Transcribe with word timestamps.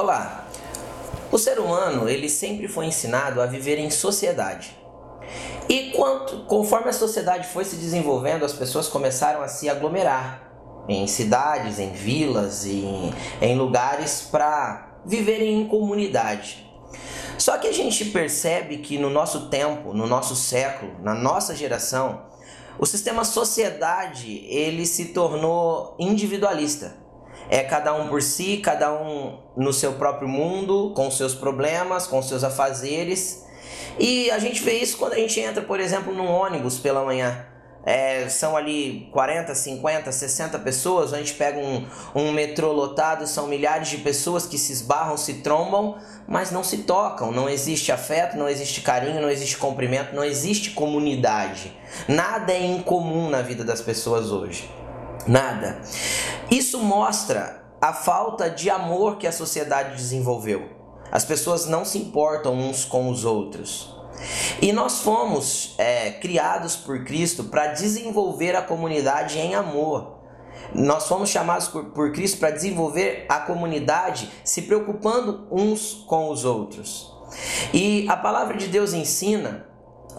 Olá. 0.00 0.46
O 1.32 1.36
ser 1.36 1.58
humano, 1.58 2.08
ele 2.08 2.28
sempre 2.28 2.68
foi 2.68 2.86
ensinado 2.86 3.42
a 3.42 3.46
viver 3.46 3.80
em 3.80 3.90
sociedade. 3.90 4.78
E 5.68 5.90
quanto, 5.90 6.44
conforme 6.44 6.90
a 6.90 6.92
sociedade 6.92 7.48
foi 7.48 7.64
se 7.64 7.74
desenvolvendo, 7.74 8.44
as 8.44 8.52
pessoas 8.52 8.86
começaram 8.86 9.42
a 9.42 9.48
se 9.48 9.68
aglomerar 9.68 10.84
em 10.88 11.04
cidades, 11.08 11.80
em 11.80 11.90
vilas 11.90 12.64
e 12.64 12.76
em, 12.76 13.14
em 13.42 13.58
lugares 13.58 14.28
para 14.30 15.00
viverem 15.04 15.62
em 15.62 15.66
comunidade. 15.66 16.64
Só 17.36 17.58
que 17.58 17.66
a 17.66 17.72
gente 17.72 18.04
percebe 18.04 18.78
que 18.78 18.98
no 18.98 19.10
nosso 19.10 19.48
tempo, 19.48 19.92
no 19.92 20.06
nosso 20.06 20.36
século, 20.36 20.94
na 21.02 21.12
nossa 21.12 21.56
geração, 21.56 22.22
o 22.78 22.86
sistema 22.86 23.24
sociedade 23.24 24.46
ele 24.46 24.86
se 24.86 25.06
tornou 25.06 25.96
individualista 25.98 27.07
é 27.50 27.62
cada 27.62 27.94
um 27.94 28.08
por 28.08 28.22
si, 28.22 28.58
cada 28.58 28.92
um 28.92 29.38
no 29.56 29.72
seu 29.72 29.94
próprio 29.94 30.28
mundo, 30.28 30.92
com 30.94 31.10
seus 31.10 31.34
problemas, 31.34 32.06
com 32.06 32.22
seus 32.22 32.44
afazeres. 32.44 33.44
E 33.98 34.30
a 34.30 34.38
gente 34.38 34.62
vê 34.62 34.74
isso 34.74 34.96
quando 34.96 35.14
a 35.14 35.18
gente 35.18 35.40
entra, 35.40 35.62
por 35.62 35.80
exemplo, 35.80 36.14
num 36.14 36.28
ônibus 36.30 36.78
pela 36.78 37.04
manhã. 37.04 37.46
É, 37.84 38.28
são 38.28 38.54
ali 38.54 39.08
40, 39.12 39.54
50, 39.54 40.12
60 40.12 40.58
pessoas, 40.58 41.14
a 41.14 41.18
gente 41.18 41.32
pega 41.34 41.58
um, 41.58 41.86
um 42.14 42.32
metrô 42.32 42.70
lotado, 42.70 43.26
são 43.26 43.46
milhares 43.46 43.88
de 43.88 43.98
pessoas 43.98 44.44
que 44.46 44.58
se 44.58 44.72
esbarram, 44.72 45.16
se 45.16 45.34
trombam, 45.34 45.96
mas 46.26 46.50
não 46.50 46.62
se 46.62 46.78
tocam. 46.78 47.32
Não 47.32 47.48
existe 47.48 47.90
afeto, 47.90 48.36
não 48.36 48.46
existe 48.46 48.82
carinho, 48.82 49.22
não 49.22 49.30
existe 49.30 49.56
cumprimento, 49.56 50.14
não 50.14 50.22
existe 50.22 50.72
comunidade. 50.72 51.72
Nada 52.06 52.52
é 52.52 52.62
incomum 52.62 53.30
na 53.30 53.40
vida 53.40 53.64
das 53.64 53.80
pessoas 53.80 54.30
hoje. 54.30 54.68
Nada. 55.26 55.80
Isso 56.50 56.78
mostra 56.78 57.62
a 57.80 57.92
falta 57.92 58.48
de 58.48 58.70
amor 58.70 59.18
que 59.18 59.26
a 59.26 59.32
sociedade 59.32 59.96
desenvolveu. 59.96 60.68
As 61.12 61.24
pessoas 61.24 61.66
não 61.66 61.84
se 61.84 61.98
importam 61.98 62.54
uns 62.54 62.84
com 62.84 63.10
os 63.10 63.24
outros. 63.24 63.94
E 64.60 64.72
nós 64.72 65.00
fomos 65.00 65.74
é, 65.78 66.10
criados 66.12 66.74
por 66.74 67.04
Cristo 67.04 67.44
para 67.44 67.68
desenvolver 67.68 68.56
a 68.56 68.62
comunidade 68.62 69.38
em 69.38 69.54
amor. 69.54 70.18
Nós 70.74 71.06
fomos 71.06 71.28
chamados 71.28 71.68
por, 71.68 71.84
por 71.86 72.12
Cristo 72.12 72.38
para 72.38 72.50
desenvolver 72.50 73.26
a 73.28 73.40
comunidade 73.40 74.30
se 74.42 74.62
preocupando 74.62 75.46
uns 75.50 76.04
com 76.06 76.30
os 76.30 76.44
outros. 76.44 77.14
E 77.72 78.06
a 78.08 78.16
palavra 78.16 78.56
de 78.56 78.68
Deus 78.68 78.92
ensina 78.92 79.66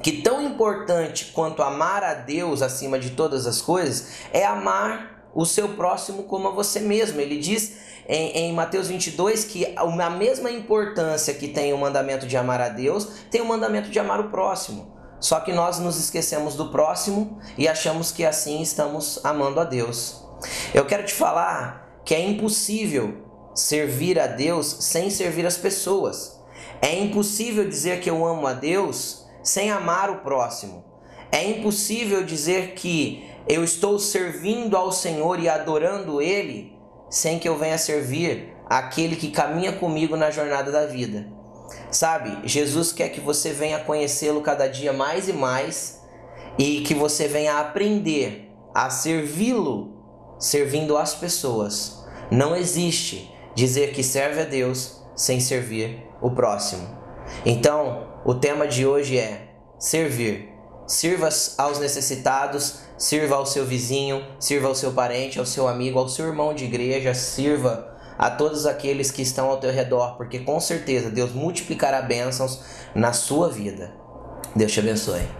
que 0.01 0.21
tão 0.21 0.41
importante 0.41 1.31
quanto 1.33 1.61
amar 1.61 2.03
a 2.03 2.13
Deus 2.13 2.61
acima 2.61 2.97
de 2.97 3.11
todas 3.11 3.45
as 3.45 3.61
coisas 3.61 4.09
é 4.31 4.45
amar 4.45 5.18
o 5.33 5.45
seu 5.45 5.69
próximo 5.69 6.23
como 6.23 6.47
a 6.47 6.51
você 6.51 6.79
mesmo. 6.79 7.19
Ele 7.19 7.37
diz 7.37 7.77
em, 8.07 8.31
em, 8.31 8.53
Mateus 8.53 8.87
22 8.87 9.45
que 9.45 9.73
a 9.75 10.09
mesma 10.09 10.49
importância 10.49 11.33
que 11.33 11.47
tem 11.47 11.73
o 11.73 11.77
mandamento 11.77 12.25
de 12.25 12.35
amar 12.35 12.61
a 12.61 12.69
Deus, 12.69 13.07
tem 13.29 13.41
o 13.41 13.45
mandamento 13.45 13.89
de 13.89 13.99
amar 13.99 14.19
o 14.19 14.29
próximo. 14.29 14.97
Só 15.19 15.41
que 15.41 15.51
nós 15.51 15.79
nos 15.79 15.97
esquecemos 15.97 16.55
do 16.55 16.69
próximo 16.69 17.39
e 17.57 17.67
achamos 17.67 18.11
que 18.11 18.25
assim 18.25 18.61
estamos 18.61 19.19
amando 19.23 19.59
a 19.59 19.63
Deus. 19.63 20.23
Eu 20.73 20.85
quero 20.85 21.05
te 21.05 21.13
falar 21.13 22.01
que 22.05 22.15
é 22.15 22.25
impossível 22.25 23.25
servir 23.53 24.17
a 24.19 24.27
Deus 24.27 24.77
sem 24.79 25.09
servir 25.09 25.45
as 25.45 25.57
pessoas. 25.57 26.39
É 26.81 26.97
impossível 26.97 27.67
dizer 27.67 27.99
que 27.99 28.09
eu 28.09 28.25
amo 28.25 28.47
a 28.47 28.53
Deus 28.53 29.25
sem 29.43 29.69
amar 29.69 30.09
o 30.09 30.19
próximo. 30.19 30.85
É 31.31 31.47
impossível 31.47 32.23
dizer 32.23 32.73
que 32.73 33.29
eu 33.49 33.63
estou 33.63 33.97
servindo 33.97 34.77
ao 34.77 34.91
Senhor 34.91 35.39
e 35.39 35.49
adorando 35.49 36.21
Ele 36.21 36.77
sem 37.09 37.39
que 37.39 37.49
eu 37.49 37.57
venha 37.57 37.79
servir 37.79 38.55
aquele 38.69 39.15
que 39.15 39.31
caminha 39.31 39.73
comigo 39.73 40.15
na 40.15 40.29
jornada 40.29 40.71
da 40.71 40.85
vida. 40.85 41.27
Sabe, 41.89 42.47
Jesus 42.47 42.91
quer 42.93 43.09
que 43.09 43.19
você 43.19 43.51
venha 43.51 43.79
conhecê-lo 43.79 44.41
cada 44.41 44.67
dia 44.67 44.93
mais 44.93 45.27
e 45.27 45.33
mais 45.33 45.99
e 46.59 46.81
que 46.81 46.93
você 46.93 47.27
venha 47.27 47.59
aprender 47.59 48.51
a 48.71 48.91
servi-lo 48.91 49.97
servindo 50.37 50.95
as 50.95 51.15
pessoas. 51.15 52.05
Não 52.29 52.55
existe 52.55 53.33
dizer 53.55 53.93
que 53.93 54.03
serve 54.03 54.41
a 54.41 54.45
Deus 54.45 55.01
sem 55.15 55.39
servir 55.39 56.03
o 56.21 56.29
próximo. 56.29 56.87
Então, 57.43 58.07
o 58.23 58.35
tema 58.35 58.67
de 58.67 58.85
hoje 58.85 59.17
é 59.17 59.49
servir. 59.79 60.49
Sirva 60.89 61.29
aos 61.55 61.77
necessitados, 61.77 62.79
sirva 62.97 63.35
ao 63.35 63.45
seu 63.45 63.63
vizinho, 63.63 64.25
sirva 64.39 64.67
ao 64.67 64.73
seu 64.73 64.91
parente, 64.91 65.37
ao 65.37 65.45
seu 65.45 65.67
amigo, 65.67 65.99
ao 65.99 66.09
seu 66.09 66.25
irmão 66.25 66.51
de 66.51 66.65
igreja, 66.65 67.13
sirva 67.13 67.95
a 68.17 68.31
todos 68.31 68.65
aqueles 68.65 69.11
que 69.11 69.21
estão 69.21 69.51
ao 69.51 69.59
teu 69.59 69.71
redor, 69.71 70.17
porque 70.17 70.39
com 70.39 70.59
certeza 70.59 71.11
Deus 71.11 71.31
multiplicará 71.31 72.01
bênçãos 72.01 72.61
na 72.95 73.13
sua 73.13 73.49
vida. 73.49 73.93
Deus 74.55 74.71
te 74.71 74.79
abençoe. 74.79 75.38